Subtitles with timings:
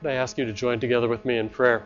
[0.00, 1.84] Could I ask you to join together with me in prayer?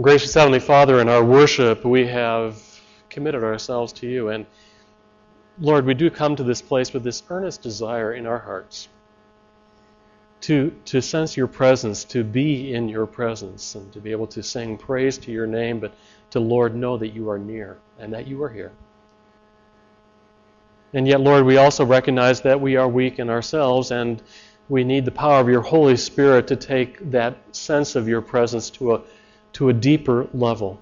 [0.00, 2.62] Gracious Heavenly Father, in our worship, we have
[3.10, 4.28] committed ourselves to you.
[4.28, 4.46] And
[5.58, 8.88] Lord, we do come to this place with this earnest desire in our hearts
[10.42, 14.40] to, to sense your presence, to be in your presence, and to be able to
[14.40, 15.94] sing praise to your name, but
[16.30, 18.70] to, Lord, know that you are near and that you are here.
[20.92, 24.22] And yet, Lord, we also recognize that we are weak in ourselves and
[24.68, 28.70] we need the power of your Holy Spirit to take that sense of your presence
[28.70, 29.00] to a,
[29.54, 30.80] to a deeper level.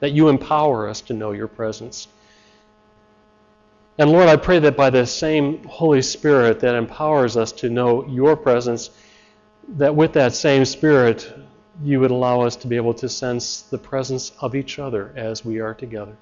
[0.00, 2.08] That you empower us to know your presence.
[3.98, 8.06] And Lord, I pray that by the same Holy Spirit that empowers us to know
[8.06, 8.90] your presence,
[9.76, 11.30] that with that same Spirit,
[11.82, 15.44] you would allow us to be able to sense the presence of each other as
[15.44, 16.16] we are together.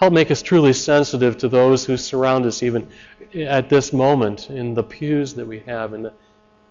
[0.00, 2.88] Help make us truly sensitive to those who surround us, even
[3.34, 6.12] at this moment, in the pews that we have, in the,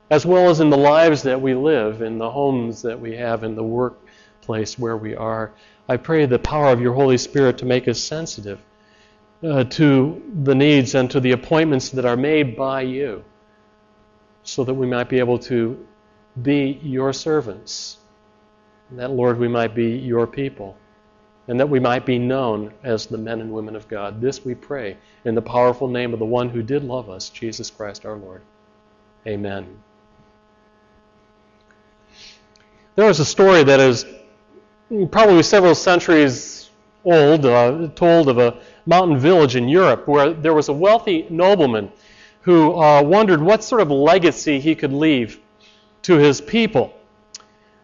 [0.09, 3.44] as well as in the lives that we live, in the homes that we have,
[3.44, 5.52] in the workplace where we are.
[5.88, 8.59] I pray the power of your Holy Spirit to make us sensitive
[9.44, 13.23] uh, to the needs and to the appointments that are made by you,
[14.42, 15.86] so that we might be able to
[16.42, 18.00] be your servants,
[18.90, 20.75] and that, Lord, we might be your people
[21.50, 24.22] and that we might be known as the men and women of God.
[24.22, 27.72] This we pray in the powerful name of the one who did love us, Jesus
[27.72, 28.44] Christ our Lord.
[29.25, 29.81] Amen.
[32.95, 34.06] There is a story that is
[35.09, 36.69] probably several centuries
[37.03, 41.91] old, uh, told of a mountain village in Europe where there was a wealthy nobleman
[42.41, 45.39] who uh, wondered what sort of legacy he could leave
[46.03, 46.94] to his people.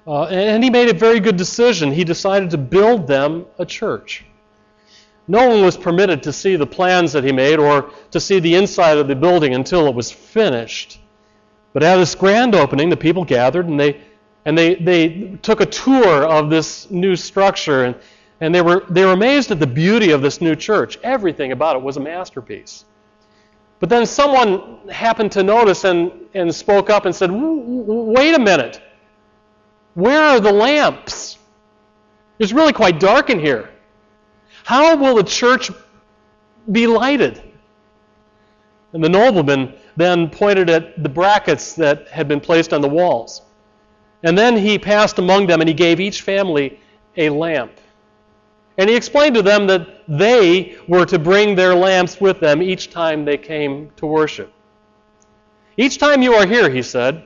[0.07, 1.91] Uh, and he made a very good decision.
[1.91, 4.25] He decided to build them a church.
[5.27, 8.53] No one was permitted to see the plans that he made or to see the
[8.53, 10.99] inside of the building until it was finished.
[11.73, 14.01] But at this grand opening, the people gathered and they
[14.47, 17.95] and they, they took a tour of this new structure and,
[18.41, 20.99] and they were they were amazed at the beauty of this new church.
[21.01, 22.85] Everything about it was a masterpiece.
[23.79, 28.81] But then someone happened to notice and, and spoke up and said, Wait a minute.
[29.95, 31.37] Where are the lamps?
[32.37, 33.69] It's really quite dark in here.
[34.63, 35.71] How will the church
[36.71, 37.41] be lighted?
[38.93, 43.41] And the nobleman then pointed at the brackets that had been placed on the walls.
[44.23, 46.79] And then he passed among them and he gave each family
[47.15, 47.71] a lamp.
[48.77, 52.89] And he explained to them that they were to bring their lamps with them each
[52.89, 54.51] time they came to worship.
[55.77, 57.25] Each time you are here, he said,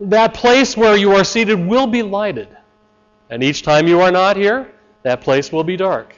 [0.00, 2.48] that place where you are seated will be lighted.
[3.28, 4.72] And each time you are not here,
[5.02, 6.14] that place will be dark.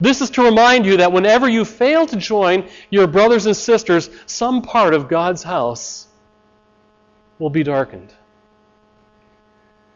[0.00, 4.10] This is to remind you that whenever you fail to join your brothers and sisters,
[4.26, 6.06] some part of God's house
[7.38, 8.12] will be darkened.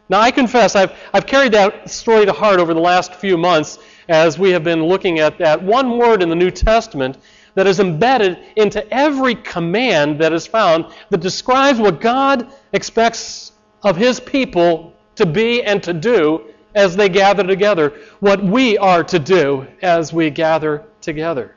[0.09, 3.79] Now, I confess, I've, I've carried that story to heart over the last few months
[4.09, 7.17] as we have been looking at that one word in the New Testament
[7.55, 13.53] that is embedded into every command that is found that describes what God expects
[13.83, 19.03] of His people to be and to do as they gather together, what we are
[19.03, 21.55] to do as we gather together.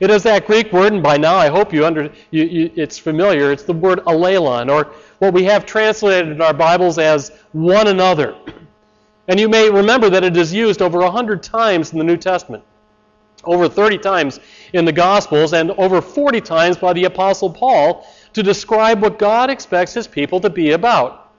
[0.00, 2.98] It is that Greek word, and by now I hope you under you, you, it's
[2.98, 3.52] familiar.
[3.52, 8.36] It's the word allelon, or what we have translated in our Bibles as one another.
[9.28, 12.16] And you may remember that it is used over a hundred times in the New
[12.16, 12.64] Testament
[13.44, 14.40] over 30 times
[14.72, 19.50] in the Gospels and over 40 times by the Apostle Paul to describe what God
[19.50, 21.32] expects his people to be about.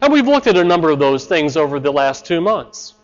[0.00, 2.94] And we've looked at a number of those things over the last two months.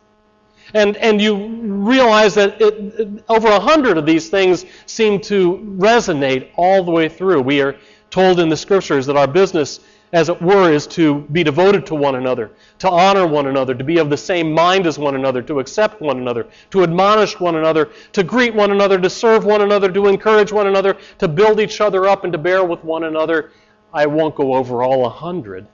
[0.75, 5.59] And, and you realize that it, it, over a hundred of these things seem to
[5.79, 7.41] resonate all the way through.
[7.41, 7.77] We are
[8.11, 9.81] told in the scriptures that our business
[10.13, 13.85] as it were, is to be devoted to one another, to honor one another, to
[13.85, 17.57] be of the same mind as one another, to accept one another, to admonish one
[17.57, 21.61] another, to greet one another, to serve one another, to encourage one another, to build
[21.61, 23.53] each other up, and to bear with one another.
[23.93, 25.67] I won't go over all a hundred.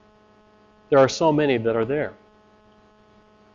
[0.89, 2.13] There are so many that are there.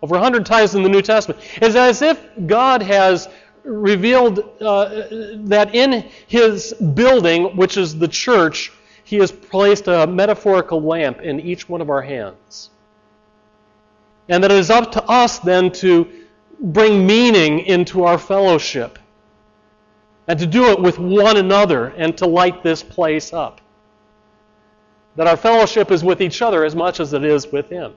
[0.03, 1.41] Over a hundred times in the New Testament.
[1.56, 3.29] It's as if God has
[3.65, 5.05] revealed uh,
[5.47, 8.73] that in his building, which is the church,
[9.11, 12.71] he has placed a metaphorical lamp in each one of our hands.
[14.29, 16.07] And that it is up to us then to
[16.61, 19.01] bring meaning into our fellowship
[20.29, 23.61] and to do it with one another and to light this place up.
[25.17, 27.95] That our fellowship is with each other as much as it is with Him.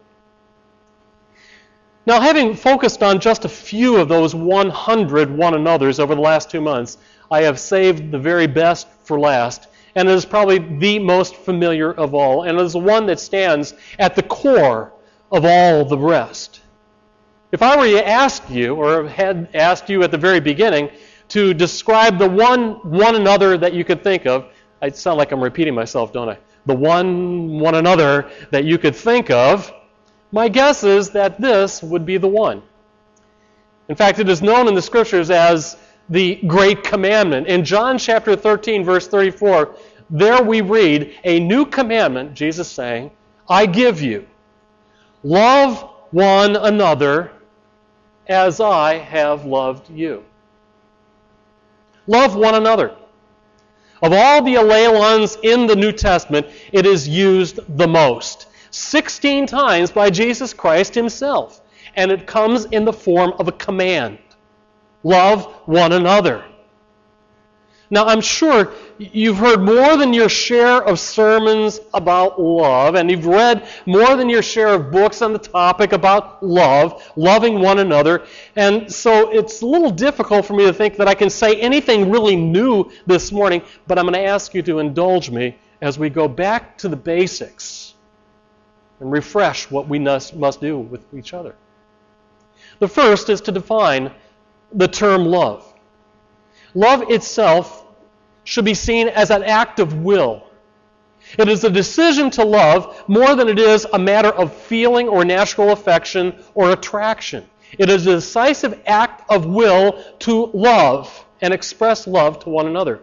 [2.07, 6.49] Now, having focused on just a few of those 100 one another's over the last
[6.49, 6.97] two months,
[7.29, 11.91] I have saved the very best for last and it is probably the most familiar
[11.91, 14.93] of all, and it is the one that stands at the core
[15.31, 16.61] of all the rest.
[17.51, 20.89] If I were to ask you, or had asked you at the very beginning,
[21.29, 24.47] to describe the one one another that you could think of,
[24.81, 26.37] I sound like I'm repeating myself, don't I?
[26.65, 29.71] The one one another that you could think of,
[30.31, 32.63] my guess is that this would be the one.
[33.87, 35.77] In fact, it is known in the scriptures as
[36.09, 37.47] the great commandment.
[37.47, 39.75] In John chapter 13, verse 34,
[40.09, 43.11] there we read, A new commandment, Jesus saying,
[43.47, 44.27] I give you.
[45.23, 47.31] Love one another
[48.27, 50.23] as I have loved you.
[52.07, 52.95] Love one another.
[54.01, 58.47] Of all the allelons in the New Testament, it is used the most.
[58.71, 61.61] 16 times by Jesus Christ himself.
[61.95, 64.17] And it comes in the form of a command.
[65.03, 66.45] Love one another.
[67.89, 73.27] Now, I'm sure you've heard more than your share of sermons about love, and you've
[73.27, 78.25] read more than your share of books on the topic about love, loving one another.
[78.55, 82.09] And so it's a little difficult for me to think that I can say anything
[82.09, 86.09] really new this morning, but I'm going to ask you to indulge me as we
[86.09, 87.93] go back to the basics
[89.01, 91.53] and refresh what we must, do with each other.
[92.79, 94.11] The first is to define
[94.73, 95.73] the term love.
[96.73, 97.85] Love itself
[98.43, 100.43] should be seen as an act of will.
[101.37, 105.23] It is a decision to love more than it is a matter of feeling or
[105.23, 107.45] natural affection or attraction.
[107.77, 113.01] It is a decisive act of will to love and express love to one another.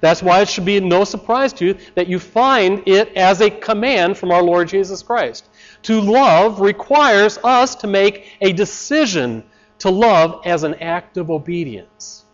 [0.00, 3.50] That's why it should be no surprise to you that you find it as a
[3.50, 5.48] command from our Lord Jesus Christ.
[5.82, 9.44] To love requires us to make a decision
[9.82, 12.24] to love as an act of obedience.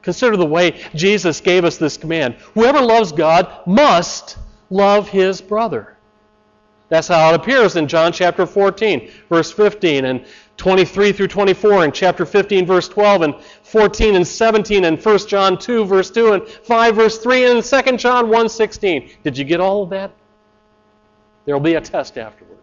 [0.00, 2.36] Consider the way Jesus gave us this command.
[2.54, 4.38] Whoever loves God must
[4.70, 5.94] love his brother.
[6.88, 10.24] That's how it appears in John chapter 14, verse 15, and
[10.56, 13.34] 23 through 24, and chapter 15, verse 12, and
[13.64, 17.96] 14 and 17, and 1 John 2, verse 2, and 5, verse 3, and 2
[17.98, 19.10] John 1, 16.
[19.22, 20.12] Did you get all of that?
[21.44, 22.55] There will be a test afterwards.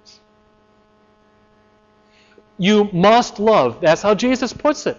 [2.57, 3.81] You must love.
[3.81, 4.97] That's how Jesus puts it.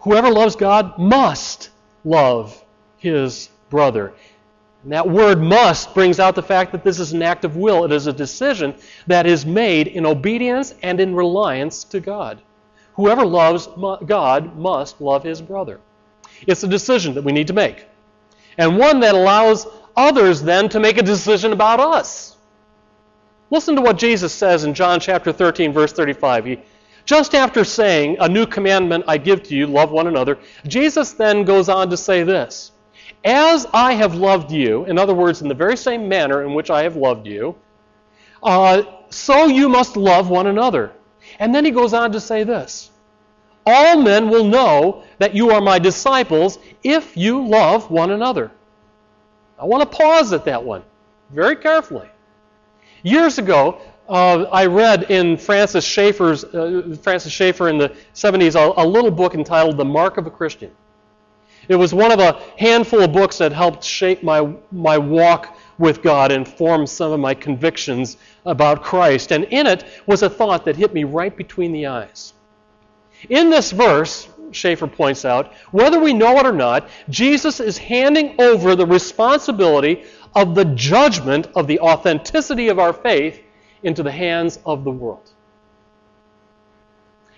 [0.00, 1.70] Whoever loves God must
[2.04, 2.62] love
[2.98, 4.12] his brother.
[4.82, 7.84] And that word must brings out the fact that this is an act of will.
[7.84, 8.74] It is a decision
[9.06, 12.42] that is made in obedience and in reliance to God.
[12.94, 13.68] Whoever loves
[14.04, 15.80] God must love his brother.
[16.46, 17.86] It's a decision that we need to make.
[18.58, 22.36] And one that allows others then to make a decision about us.
[23.50, 26.44] Listen to what Jesus says in John chapter 13, verse 35.
[26.44, 26.58] He
[27.04, 31.44] just after saying, A new commandment I give to you, love one another, Jesus then
[31.44, 32.72] goes on to say this
[33.24, 36.70] As I have loved you, in other words, in the very same manner in which
[36.70, 37.56] I have loved you,
[38.42, 40.92] uh, so you must love one another.
[41.38, 42.90] And then he goes on to say this
[43.66, 48.50] All men will know that you are my disciples if you love one another.
[49.58, 50.82] I want to pause at that one
[51.30, 52.08] very carefully.
[53.04, 53.80] Years ago,
[54.12, 59.10] uh, I read in Francis Schaeffer's uh, Francis Schaeffer in the 70s a, a, little
[59.10, 60.70] book entitled The Mark of a Christian.
[61.68, 66.02] It was one of a handful of books that helped shape my my walk with
[66.02, 69.32] God and form some of my convictions about Christ.
[69.32, 72.34] And in it was a thought that hit me right between the eyes.
[73.30, 78.38] In this verse, Schaeffer points out, whether we know it or not, Jesus is handing
[78.38, 83.40] over the responsibility of the judgment of the authenticity of our faith
[83.82, 85.30] into the hands of the world.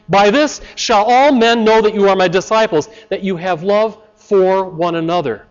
[0.09, 3.99] By this shall all men know that you are my disciples, that you have love
[4.17, 5.47] for one another.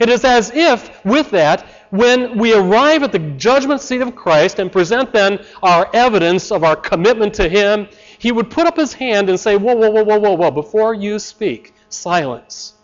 [0.00, 4.58] It is as if, with that, when we arrive at the judgment seat of Christ
[4.58, 7.88] and present then our evidence of our commitment to Him,
[8.18, 10.94] He would put up His hand and say, Whoa, whoa, whoa, whoa, whoa, whoa, before
[10.94, 12.74] you speak, silence.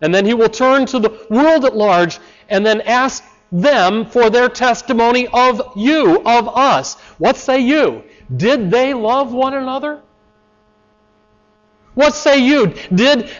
[0.00, 4.30] And then He will turn to the world at large and then ask them for
[4.30, 6.94] their testimony of you, of us.
[7.18, 8.02] What say you?
[8.34, 10.02] Did they love one another?
[11.94, 12.74] What say you?
[12.94, 13.30] Did,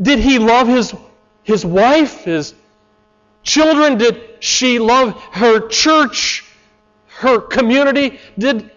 [0.00, 0.94] did he love his,
[1.42, 2.54] his wife, his
[3.42, 3.98] children?
[3.98, 6.44] Did she love her church,
[7.06, 8.20] her community?
[8.38, 8.70] Did,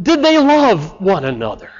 [0.00, 1.70] did they love one another?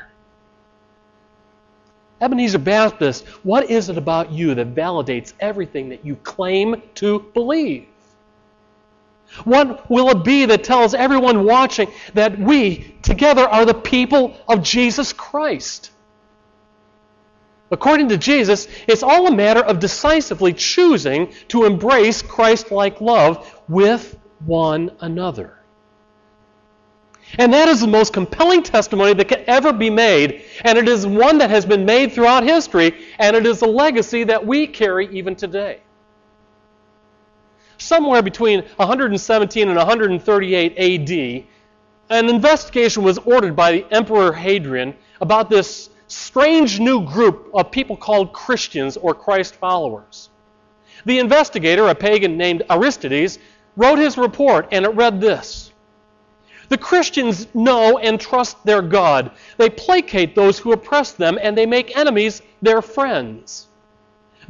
[2.21, 7.87] Ebenezer Baptist, what is it about you that validates everything that you claim to believe?
[9.44, 14.62] What will it be that tells everyone watching that we together are the people of
[14.62, 15.92] Jesus Christ?
[17.70, 23.60] According to Jesus, it's all a matter of decisively choosing to embrace Christ like love
[23.68, 25.56] with one another.
[27.38, 30.42] And that is the most compelling testimony that can ever be made.
[30.64, 34.25] And it is one that has been made throughout history, and it is a legacy
[34.25, 35.80] that we carry even today.
[37.80, 41.44] Somewhere between 117 and 138 AD,
[42.10, 47.96] an investigation was ordered by the Emperor Hadrian about this strange new group of people
[47.96, 50.28] called Christians or Christ followers.
[51.06, 53.38] The investigator, a pagan named Aristides,
[53.76, 55.72] wrote his report, and it read this
[56.68, 59.30] The Christians know and trust their God.
[59.56, 63.68] They placate those who oppress them, and they make enemies their friends.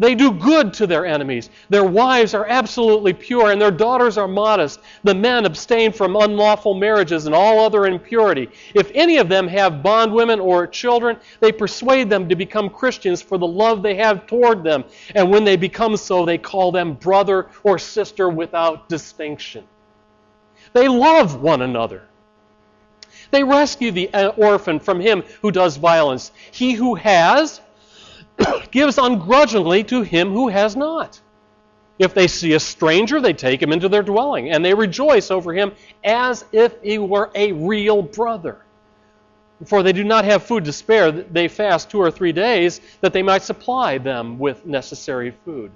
[0.00, 1.50] They do good to their enemies.
[1.68, 4.80] Their wives are absolutely pure, and their daughters are modest.
[5.04, 8.48] The men abstain from unlawful marriages and all other impurity.
[8.74, 13.36] If any of them have bondwomen or children, they persuade them to become Christians for
[13.36, 14.84] the love they have toward them.
[15.14, 19.64] And when they become so, they call them brother or sister without distinction.
[20.72, 22.04] They love one another.
[23.32, 26.32] They rescue the uh, orphan from him who does violence.
[26.52, 27.60] He who has
[28.70, 31.20] gives ungrudgingly to him who has not.
[31.98, 35.52] If they see a stranger, they take him into their dwelling, and they rejoice over
[35.52, 38.58] him as if he were a real brother.
[39.66, 43.12] For they do not have food to spare, they fast two or three days that
[43.12, 45.70] they might supply them with necessary food.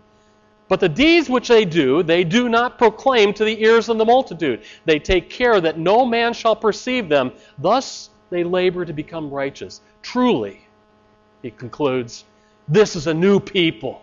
[0.69, 4.05] But the deeds which they do, they do not proclaim to the ears of the
[4.07, 4.63] multitude.
[4.87, 7.33] They take care that no man shall perceive them.
[7.59, 9.83] Thus they labor to become righteous.
[10.01, 10.67] Truly,
[11.43, 12.25] he concludes,
[12.69, 14.03] this is a new people.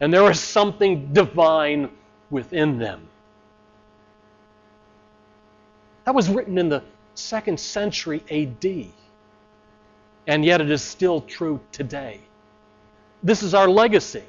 [0.00, 1.90] And there is something divine
[2.30, 3.08] within them.
[6.04, 6.82] That was written in the
[7.14, 8.86] second century AD.
[10.26, 12.20] And yet it is still true today.
[13.22, 14.24] This is our legacy.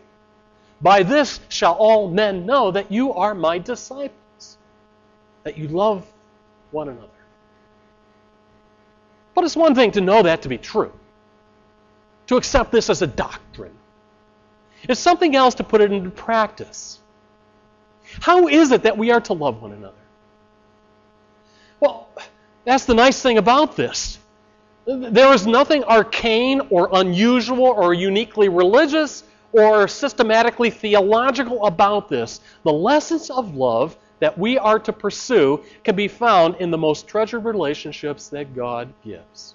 [0.81, 4.57] By this shall all men know that you are my disciples,
[5.43, 6.05] that you love
[6.71, 7.07] one another.
[9.33, 10.93] But it's one thing to know that to be true
[12.27, 13.75] to accept this as a doctrine.
[14.87, 16.99] It's something else to put it into practice.
[18.21, 19.93] How is it that we are to love one another?
[21.79, 22.07] Well,
[22.63, 24.19] that's the nice thing about this.
[24.85, 32.41] There is nothing arcane or unusual or uniquely religious or systematically theological about this.
[32.63, 37.07] The lessons of love that we are to pursue can be found in the most
[37.07, 39.54] treasured relationships that God gives.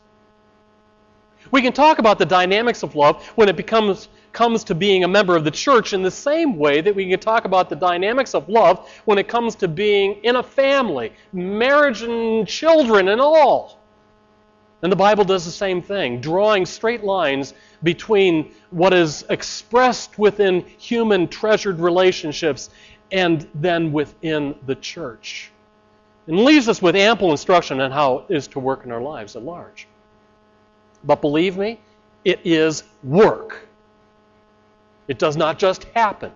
[1.50, 5.09] We can talk about the dynamics of love when it becomes comes to being a
[5.09, 8.35] member of the church in the same way that we can talk about the dynamics
[8.35, 13.80] of love when it comes to being in a family, marriage and children and all.
[14.83, 20.64] And the Bible does the same thing, drawing straight lines between what is expressed within
[20.78, 22.71] human treasured relationships
[23.12, 25.50] and then within the church.
[26.26, 29.37] And leaves us with ample instruction on how it is to work in our lives
[29.37, 29.87] at large.
[31.04, 31.80] But believe me,
[32.25, 33.66] it is work.
[35.09, 36.33] It does not just happen.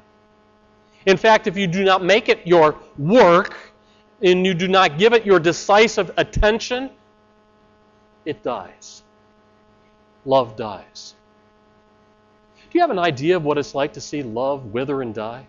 [1.07, 3.57] In fact, if you do not make it your work
[4.23, 6.91] and you do not give it your decisive attention,
[8.25, 9.03] it dies.
[10.25, 11.15] Love dies.
[12.57, 15.47] Do you have an idea of what it's like to see love wither and die?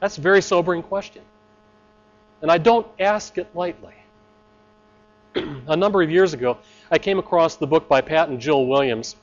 [0.00, 1.22] That's a very sobering question.
[2.42, 3.94] And I don't ask it lightly.
[5.34, 6.58] a number of years ago,
[6.90, 9.16] I came across the book by Pat and Jill Williams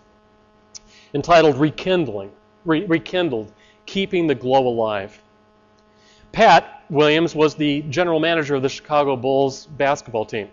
[1.14, 2.32] entitled Rekindling,
[2.66, 3.52] Re- Rekindled,
[3.86, 5.22] Keeping the Glow Alive.
[6.34, 10.50] Pat Williams was the general manager of the Chicago Bulls basketball team.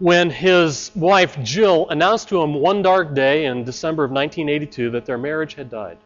[0.00, 5.04] When his wife Jill announced to him one dark day in December of 1982 that
[5.04, 5.98] their marriage had died.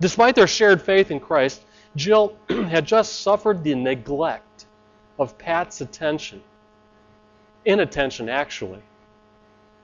[0.00, 1.64] Despite their shared faith in Christ,
[1.96, 4.66] Jill had just suffered the neglect
[5.18, 6.42] of Pat's attention
[7.64, 8.82] inattention, actually,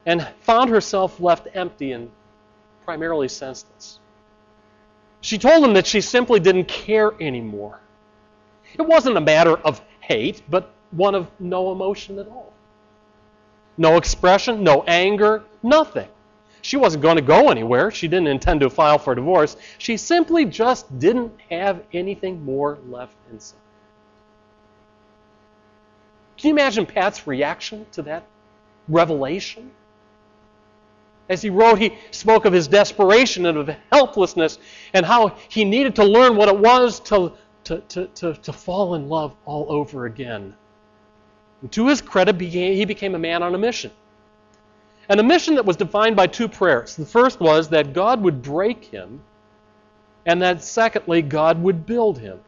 [0.04, 2.10] and found herself left empty and
[2.84, 3.98] primarily senseless.
[5.20, 7.80] She told him that she simply didn't care anymore.
[8.74, 12.52] It wasn't a matter of hate, but one of no emotion at all.
[13.76, 16.08] No expression, no anger, nothing.
[16.62, 17.90] She wasn't going to go anywhere.
[17.90, 19.56] She didn't intend to file for divorce.
[19.78, 23.58] She simply just didn't have anything more left inside.
[26.36, 28.24] Can you imagine Pat's reaction to that
[28.88, 29.70] revelation?
[31.28, 34.58] As he wrote, he spoke of his desperation and of helplessness
[34.92, 37.32] and how he needed to learn what it was to,
[37.64, 40.54] to, to, to, to fall in love all over again.
[41.62, 43.90] And to his credit, he became a man on a mission.
[45.08, 46.96] And a mission that was defined by two prayers.
[46.96, 49.20] The first was that God would break him,
[50.26, 52.40] and that secondly, God would build him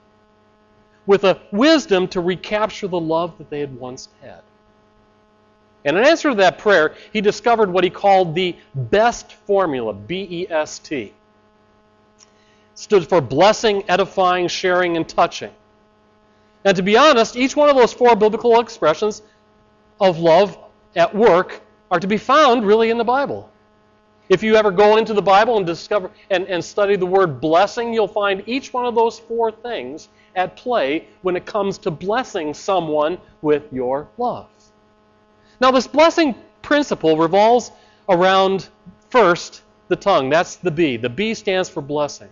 [1.08, 4.42] with a wisdom to recapture the love that they had once had.
[5.86, 10.28] And in answer to that prayer, he discovered what he called the BEST formula, B
[10.30, 11.14] E S T.
[12.74, 15.50] Stood for blessing, edifying, sharing, and touching.
[16.66, 19.22] And to be honest, each one of those four biblical expressions
[20.02, 20.58] of love
[20.94, 23.50] at work are to be found really in the Bible.
[24.28, 27.94] If you ever go into the Bible and discover and, and study the word blessing,
[27.94, 32.54] you'll find each one of those four things at play when it comes to blessing
[32.54, 34.49] someone with your love.
[35.61, 37.73] Now, this blessing principle revolves
[38.08, 38.68] around
[39.11, 40.30] first the tongue.
[40.30, 40.97] That's the B.
[40.97, 42.28] The B stands for blessing.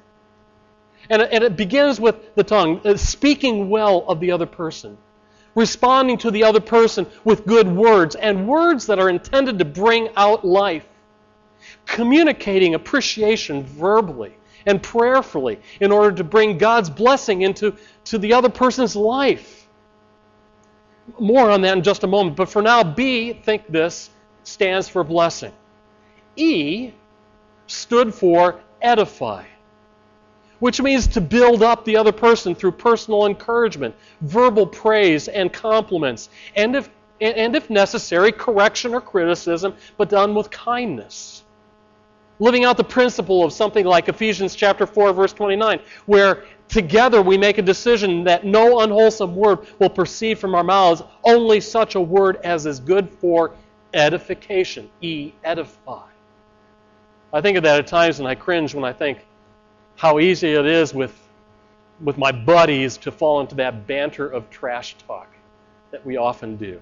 [1.11, 4.99] And, and it begins with the tongue, uh, speaking well of the other person
[5.57, 10.09] responding to the other person with good words and words that are intended to bring
[10.15, 10.87] out life,
[11.87, 14.37] communicating appreciation verbally
[14.67, 19.69] and prayerfully in order to bring God's blessing into to the other person's life.
[21.21, 24.11] More on that in just a moment, but for now, B, think this,
[24.43, 25.53] stands for blessing.
[26.37, 26.93] E
[27.67, 29.45] stood for edify
[30.59, 36.29] which means to build up the other person through personal encouragement, verbal praise and compliments,
[36.55, 36.89] and if,
[37.21, 41.43] and if necessary, correction or criticism, but done with kindness.
[42.39, 47.39] Living out the principle of something like Ephesians chapter 4 verse 29, where together we
[47.39, 52.01] make a decision that no unwholesome word will proceed from our mouths, only such a
[52.01, 53.53] word as is good for
[53.95, 54.91] edification.
[55.01, 56.07] E edify.
[57.33, 59.25] I think of that at times and I cringe when I think
[59.97, 61.19] how easy it is with,
[62.01, 65.29] with my buddies to fall into that banter of trash talk
[65.91, 66.73] that we often do.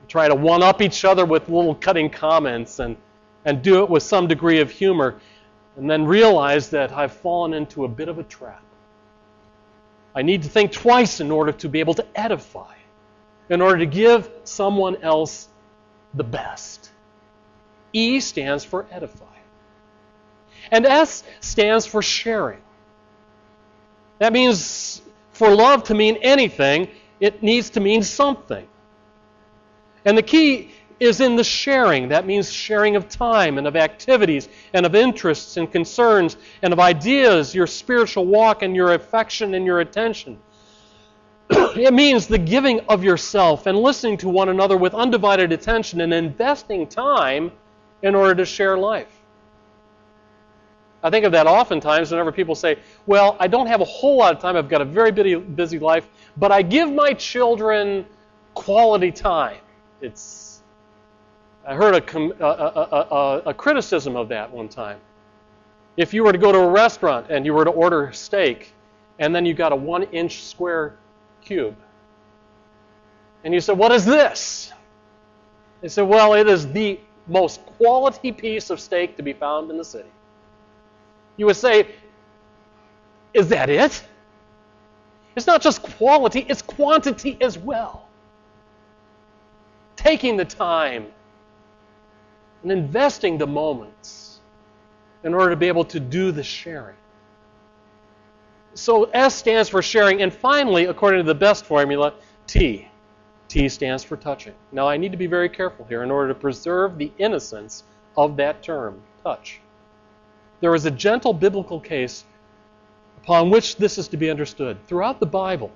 [0.00, 2.96] We try to one up each other with little cutting comments and,
[3.44, 5.20] and do it with some degree of humor,
[5.76, 8.62] and then realize that I've fallen into a bit of a trap.
[10.14, 12.74] I need to think twice in order to be able to edify,
[13.48, 15.48] in order to give someone else
[16.14, 16.90] the best.
[17.92, 19.24] E stands for edify.
[20.70, 22.60] And S stands for sharing.
[24.18, 26.88] That means for love to mean anything,
[27.18, 28.66] it needs to mean something.
[30.04, 32.08] And the key is in the sharing.
[32.08, 36.80] That means sharing of time and of activities and of interests and concerns and of
[36.80, 40.38] ideas, your spiritual walk and your affection and your attention.
[41.50, 46.14] it means the giving of yourself and listening to one another with undivided attention and
[46.14, 47.50] investing time
[48.02, 49.22] in order to share life.
[51.02, 54.34] I think of that oftentimes whenever people say, Well, I don't have a whole lot
[54.34, 58.06] of time, I've got a very busy, life, but I give my children
[58.54, 59.58] quality time.
[60.00, 60.51] It's,
[61.66, 64.98] I heard a, a, a, a, criticism of that one time.
[65.96, 68.72] If you were to go to a restaurant and you were to order steak,
[69.18, 70.96] and then you got a one inch square
[71.40, 71.76] cube,
[73.44, 74.72] and you said, What is this?
[75.80, 76.98] They said, Well, it is the
[77.28, 80.08] most quality piece of steak to be found in the city
[81.36, 81.88] you would say,
[83.34, 84.02] Is that it?
[85.34, 88.06] It's not just quality, it's quantity as well.
[89.96, 91.06] Taking the time
[92.62, 94.40] and investing the moments
[95.24, 96.96] in order to be able to do the sharing.
[98.74, 100.22] So S stands for sharing.
[100.22, 102.14] And finally, according to the best formula,
[102.46, 102.88] T.
[103.48, 104.54] T stands for touching.
[104.72, 107.84] Now, I need to be very careful here in order to preserve the innocence
[108.16, 109.60] of that term, touch
[110.62, 112.24] there is a gentle biblical case
[113.22, 114.78] upon which this is to be understood.
[114.86, 115.72] Throughout the Bible,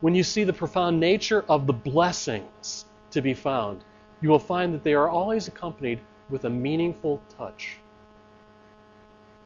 [0.00, 3.84] when you see the profound nature of the blessings to be found,
[4.20, 6.00] you will find that they are always accompanied
[6.30, 7.76] with a meaningful touch.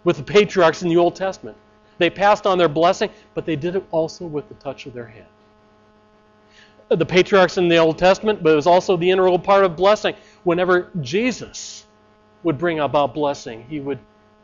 [0.04, 1.56] With the patriarchs in the Old Testament,
[1.98, 5.06] they passed on their blessing, but they did it also with the touch of their
[5.06, 5.26] hand.
[6.88, 10.14] The patriarchs in the Old Testament, but it was also the integral part of blessing.
[10.42, 11.86] Whenever Jesus
[12.42, 13.98] would bring about blessing, he would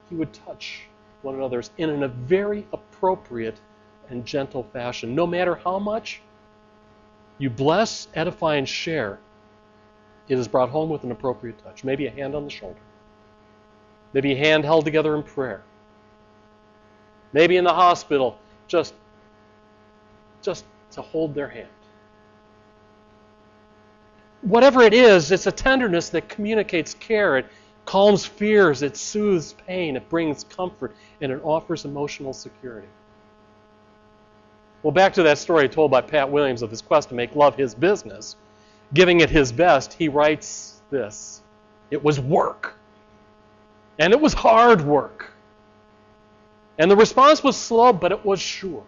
[0.09, 0.83] he would touch
[1.23, 3.61] one another's in a very appropriate
[4.09, 5.15] and gentle fashion.
[5.15, 6.23] No matter how much
[7.37, 9.19] you bless, edify, and share,
[10.29, 11.85] it is brought home with an appropriate touch.
[11.85, 12.81] Maybe a hand on the shoulder.
[14.13, 15.63] Maybe a hand held together in prayer.
[17.33, 18.95] Maybe in the hospital, just,
[20.43, 21.69] just to hold their hand.
[24.43, 27.39] Whatever it is, it's a tenderness that communicates care.
[27.39, 27.47] It,
[27.89, 32.87] calms fears, it soothes pain, it brings comfort, and it offers emotional security.
[34.83, 37.57] Well, back to that story told by Pat Williams of his quest to make love
[37.57, 38.37] his business,
[38.95, 41.43] giving it his best, he writes this
[41.91, 42.75] It was work.
[43.99, 45.33] And it was hard work.
[46.79, 48.85] And the response was slow, but it was sure.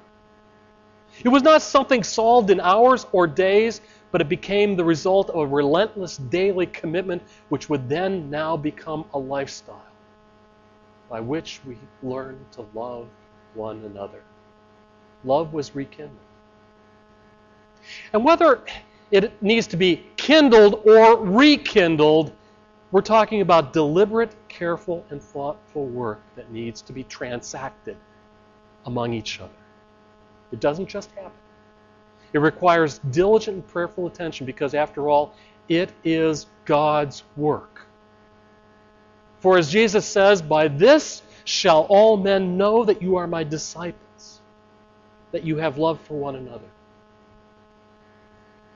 [1.25, 3.81] It was not something solved in hours or days,
[4.13, 9.05] but it became the result of a relentless daily commitment, which would then now become
[9.13, 9.83] a lifestyle
[11.09, 13.09] by which we learn to love
[13.55, 14.23] one another.
[15.25, 16.17] Love was rekindled.
[18.13, 18.61] And whether
[19.11, 22.33] it needs to be kindled or rekindled,
[22.93, 27.97] we're talking about deliberate, careful, and thoughtful work that needs to be transacted
[28.87, 29.53] among each other.
[30.53, 31.31] It doesn't just happen.
[32.33, 35.35] It requires diligent and prayerful attention because, after all,
[35.69, 37.87] it is God's work.
[39.41, 44.41] For as Jesus says, By this shall all men know that you are my disciples,
[45.33, 46.69] that you have love for one another.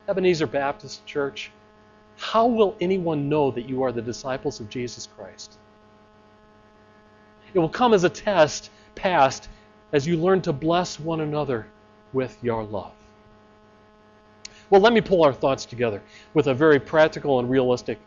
[0.09, 1.51] Ebenezer Baptist Church,
[2.17, 5.59] how will anyone know that you are the disciples of Jesus Christ?
[7.55, 9.49] It will come as a test passed
[9.93, 11.67] as you learn to bless one another
[12.12, 12.93] with your love.
[14.71, 16.03] Well, let me pull our thoughts together
[16.35, 17.99] with a very practical and realistic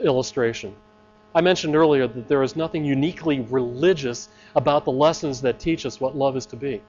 [0.00, 0.74] illustration.
[1.34, 6.00] I mentioned earlier that there is nothing uniquely religious about the lessons that teach us
[6.00, 6.82] what love is to be.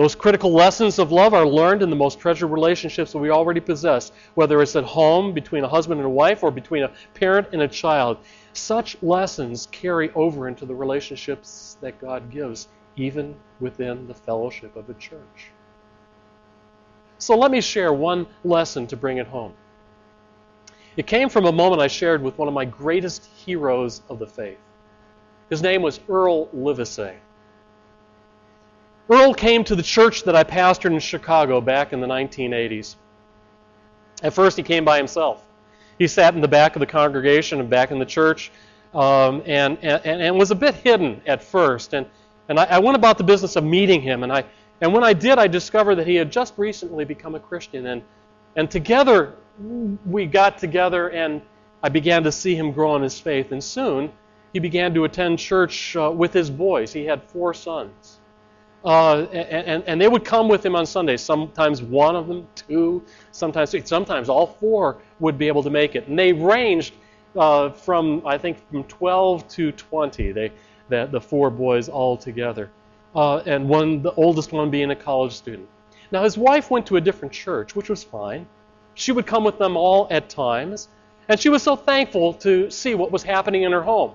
[0.00, 3.60] Those critical lessons of love are learned in the most treasured relationships that we already
[3.60, 7.48] possess, whether it's at home between a husband and a wife or between a parent
[7.52, 8.16] and a child.
[8.54, 14.88] Such lessons carry over into the relationships that God gives, even within the fellowship of
[14.88, 15.50] a church.
[17.18, 19.52] So let me share one lesson to bring it home.
[20.96, 24.26] It came from a moment I shared with one of my greatest heroes of the
[24.26, 24.60] faith.
[25.50, 27.16] His name was Earl Livesey.
[29.10, 32.94] Earl came to the church that I pastored in Chicago back in the 1980s.
[34.22, 35.44] At first, he came by himself.
[35.98, 38.52] He sat in the back of the congregation and back in the church
[38.94, 41.92] um, and, and, and was a bit hidden at first.
[41.92, 42.06] And,
[42.48, 44.22] and I, I went about the business of meeting him.
[44.22, 44.44] And, I,
[44.80, 47.86] and when I did, I discovered that he had just recently become a Christian.
[47.86, 48.02] And,
[48.54, 49.34] and together,
[50.06, 51.42] we got together and
[51.82, 53.50] I began to see him grow in his faith.
[53.50, 54.12] And soon,
[54.52, 56.92] he began to attend church uh, with his boys.
[56.92, 58.19] He had four sons.
[58.84, 61.20] Uh, and, and they would come with him on Sundays.
[61.20, 63.82] Sometimes one of them, two, sometimes three.
[63.84, 66.08] Sometimes all four would be able to make it.
[66.08, 66.94] And they ranged
[67.36, 70.52] uh, from, I think, from 12 to 20, they,
[70.88, 72.70] the, the four boys all together.
[73.14, 75.68] Uh, and one, the oldest one being a college student.
[76.10, 78.46] Now, his wife went to a different church, which was fine.
[78.94, 80.88] She would come with them all at times.
[81.28, 84.12] And she was so thankful to see what was happening in her home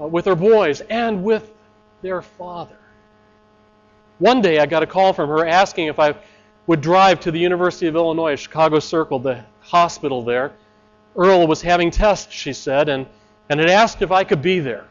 [0.00, 1.52] uh, with her boys and with
[2.02, 2.76] their father.
[4.18, 6.14] One day I got a call from her asking if I
[6.66, 10.52] would drive to the University of Illinois Chicago Circle, the hospital there.
[11.16, 13.06] Earl was having tests, she said, and,
[13.48, 14.86] and had asked if I could be there.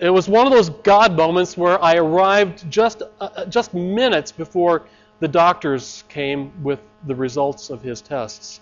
[0.00, 4.82] It was one of those God moments where I arrived just, uh, just minutes before
[5.20, 8.60] the doctors came with the results of his tests.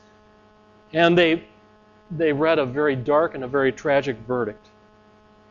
[0.93, 1.45] And they,
[2.11, 4.69] they read a very dark and a very tragic verdict.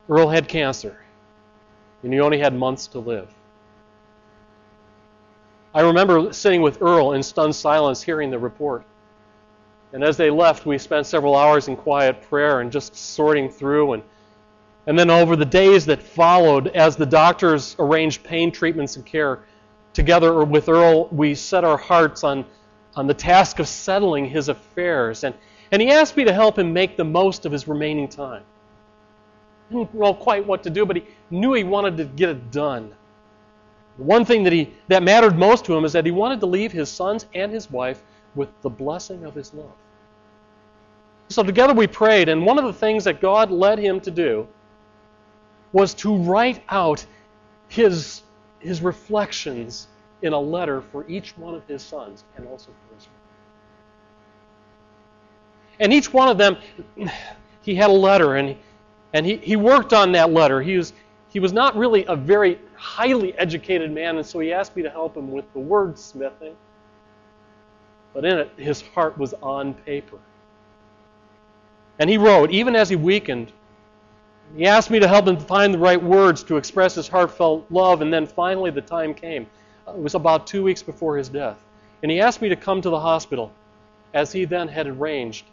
[0.10, 0.98] Earl had cancer
[2.04, 3.34] and he only had months to live.
[5.74, 8.84] I remember sitting with Earl in stunned silence hearing the report.
[9.94, 13.94] And as they left, we spent several hours in quiet prayer and just sorting through.
[13.94, 14.04] And,
[14.86, 19.40] and then over the days that followed, as the doctors arranged pain treatments and care,
[19.94, 22.46] together with Earl, we set our hearts on,
[22.96, 25.24] on the task of settling his affairs.
[25.24, 25.36] And,
[25.72, 28.44] and he asked me to help him make the most of his remaining time
[29.70, 32.94] didn't know quite what to do, but he knew he wanted to get it done.
[33.98, 36.46] The one thing that he that mattered most to him is that he wanted to
[36.46, 38.04] leave his sons and his wife
[38.36, 39.72] with the blessing of his love.
[41.30, 44.48] So together we prayed, and one of the things that God led him to do
[45.74, 47.06] was to write out
[47.68, 48.22] his,
[48.60, 49.88] his reflections
[50.22, 53.14] in a letter for each one of his sons and also for his wife.
[55.80, 56.58] And each one of them,
[57.62, 58.56] he had a letter, and
[59.14, 60.62] and he, he worked on that letter.
[60.62, 60.94] He was,
[61.30, 64.90] he was not really a very highly educated man, and so he asked me to
[64.90, 66.54] help him with the wordsmithing.
[68.14, 70.18] But in it, his heart was on paper.
[72.00, 73.52] And he wrote, even as he weakened,
[74.56, 78.02] he asked me to help him find the right words to express his heartfelt love,
[78.02, 79.48] and then finally the time came.
[79.88, 81.64] It was about two weeks before his death.
[82.04, 83.52] And he asked me to come to the hospital,
[84.14, 85.46] as he then had arranged,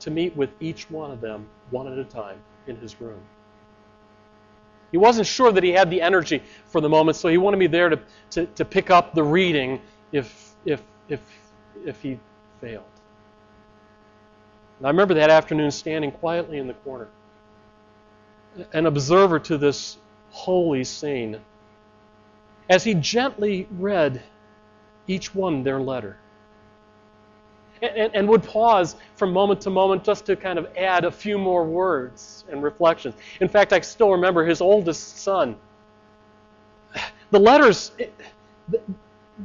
[0.00, 3.20] to meet with each one of them one at a time in his room.
[4.90, 7.68] He wasn't sure that he had the energy for the moment, so he wanted me
[7.68, 9.80] there to, to, to pick up the reading
[10.12, 11.20] if, if, if,
[11.84, 12.18] if he
[12.60, 12.84] failed.
[14.78, 17.08] And I remember that afternoon standing quietly in the corner,
[18.72, 19.98] an observer to this
[20.30, 21.38] holy scene,
[22.68, 24.22] as he gently read
[25.06, 26.18] each one their letter.
[27.82, 31.38] And, and, would pause from moment to moment just to kind of add a few
[31.38, 33.14] more words and reflections.
[33.40, 35.56] In fact, I still remember his oldest son.
[37.30, 37.92] The letters,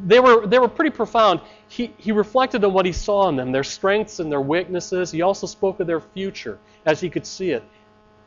[0.04, 1.40] they were, they were pretty profound.
[1.70, 5.12] He, he reflected on what he saw in them, their strengths and their weaknesses.
[5.12, 7.64] He also spoke of their future as he could see it.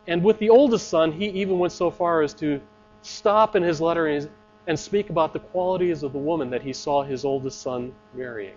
[0.06, 2.60] And with the oldest son, he even went so far as to
[3.02, 4.30] stop in his letter and,
[4.66, 8.56] and speak about the qualities of the woman that he saw his oldest son marrying.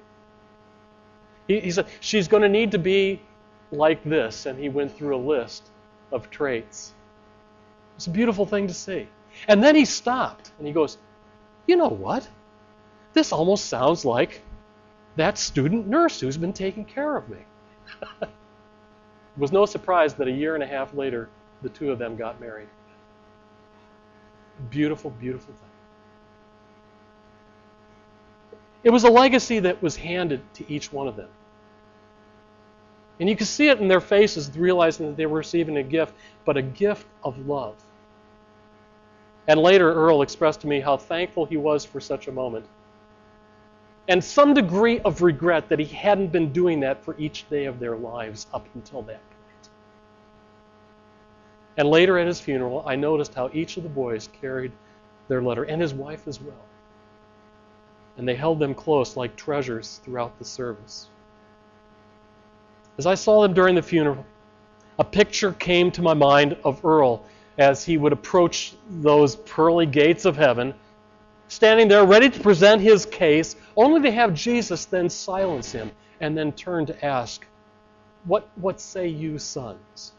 [1.52, 3.22] He, he said, She's going to need to be
[3.72, 4.46] like this.
[4.46, 5.70] And he went through a list
[6.12, 6.94] of traits.
[7.96, 9.08] It's a beautiful thing to see.
[9.48, 10.98] And then he stopped and he goes,
[11.68, 12.28] You know what?
[13.14, 14.42] This almost sounds like
[15.18, 17.40] that student nurse who's been taking care of me.
[18.22, 18.30] it
[19.38, 21.28] was no surprise that a year and a half later,
[21.62, 22.70] the two of them got married.
[24.70, 25.70] Beautiful, beautiful thing.
[28.84, 31.30] It was a legacy that was handed to each one of them.
[33.22, 36.16] And you could see it in their faces, realizing that they were receiving a gift,
[36.44, 37.76] but a gift of love.
[39.48, 42.66] And later, Earl expressed to me how thankful he was for such a moment.
[44.08, 47.80] And some degree of regret that he hadn't been doing that for each day of
[47.80, 49.70] their lives up until that point.
[51.78, 54.72] And later at his funeral, I noticed how each of the boys carried
[55.28, 56.66] their letter, and his wife as well.
[58.18, 61.08] And they held them close like treasures throughout the service.
[63.02, 64.24] As I saw them during the funeral,
[65.00, 67.26] a picture came to my mind of Earl
[67.58, 70.76] as he would approach those pearly gates of heaven,
[71.48, 76.38] standing there ready to present his case, only to have Jesus then silence him and
[76.38, 77.44] then turn to ask,
[78.26, 80.12] What, what say you, sons?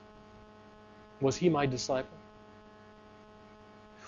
[1.21, 2.19] Was he my disciple?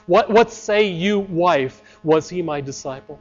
[0.07, 1.81] What, what say you, wife?
[2.03, 3.21] Was he my disciple?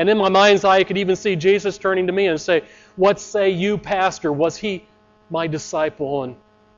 [0.00, 2.62] And in my mind's eye, I could even see Jesus turning to me and say,
[2.96, 4.32] What say you, Pastor?
[4.32, 4.86] Was he
[5.28, 6.24] my disciple?
[6.24, 6.36] And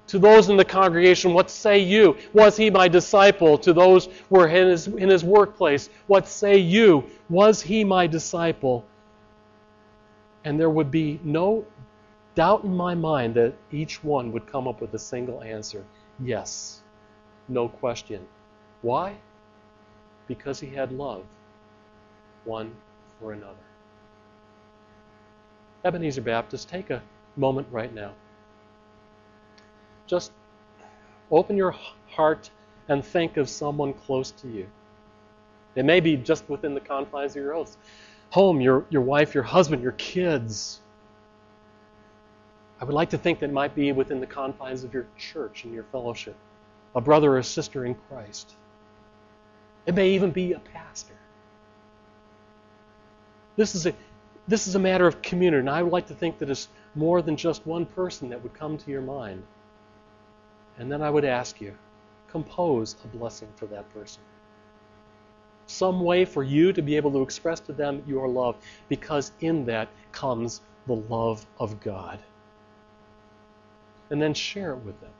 [0.08, 2.16] to those in the congregation, What say you?
[2.32, 3.56] Was he my disciple?
[3.58, 7.04] To those who were in his, in his workplace, What say you?
[7.30, 8.84] Was he my disciple?
[10.42, 11.64] And there would be no
[12.34, 15.84] doubt in my mind that each one would come up with a single answer
[16.24, 16.82] yes,
[17.48, 18.26] no question.
[18.80, 19.14] Why?
[20.26, 21.22] Because he had love
[22.44, 22.74] one
[23.30, 23.54] another.
[25.84, 27.00] Ebenezer Baptist, take a
[27.36, 28.12] moment right now.
[30.08, 30.32] Just
[31.30, 31.76] open your
[32.08, 32.50] heart
[32.88, 34.66] and think of someone close to you.
[35.74, 37.76] It may be just within the confines of your house.
[38.30, 40.80] Home, your, your wife, your husband, your kids.
[42.80, 45.72] I would like to think that might be within the confines of your church and
[45.72, 46.34] your fellowship,
[46.94, 48.56] a brother or a sister in Christ.
[49.86, 51.14] It may even be a pastor.
[53.56, 53.94] This is a
[54.48, 57.22] this is a matter of community, and I would like to think that it's more
[57.22, 59.42] than just one person that would come to your mind.
[60.78, 61.76] And then I would ask you,
[62.28, 64.22] compose a blessing for that person.
[65.66, 68.56] Some way for you to be able to express to them your love,
[68.88, 72.18] because in that comes the love of God.
[74.10, 75.12] And then share it with them.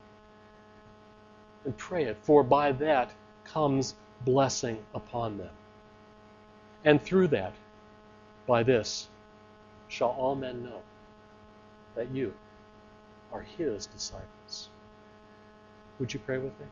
[1.65, 3.13] And pray it, for by that
[3.45, 5.51] comes blessing upon them.
[6.85, 7.55] And through that,
[8.47, 9.09] by this
[9.89, 10.81] shall all men know
[11.95, 12.33] that you
[13.33, 14.69] are his disciples.
[15.99, 16.67] Would you pray with me?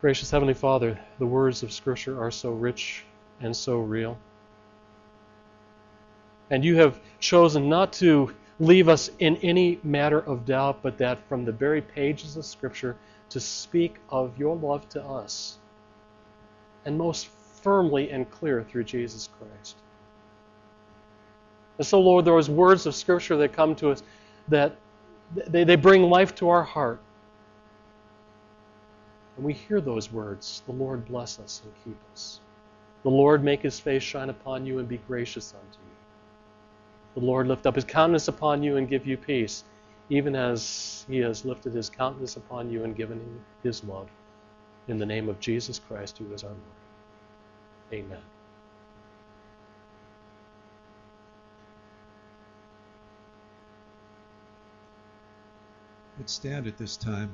[0.00, 3.04] Gracious Heavenly Father, the words of Scripture are so rich
[3.40, 4.16] and so real.
[6.50, 11.18] And you have chosen not to leave us in any matter of doubt, but that
[11.28, 12.96] from the very pages of Scripture
[13.30, 15.58] to speak of your love to us.
[16.84, 17.28] And most
[17.62, 19.76] firmly and clear through Jesus Christ.
[21.78, 24.02] And so, Lord, those words of Scripture that come to us
[24.48, 24.76] that
[25.34, 27.00] they, they bring life to our heart.
[29.36, 32.40] And we hear those words, the Lord bless us and keep us.
[33.04, 37.20] The Lord make his face shine upon you and be gracious unto you.
[37.20, 39.62] The Lord lift up his countenance upon you and give you peace,
[40.10, 43.20] even as he has lifted his countenance upon you and given
[43.62, 44.08] his love.
[44.88, 46.62] In the name of Jesus Christ, who is our Lord.
[47.92, 48.22] Amen.
[56.18, 57.32] Let's stand at this time.